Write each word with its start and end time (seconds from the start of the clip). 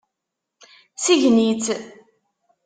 Sgen-itt. 1.03 1.65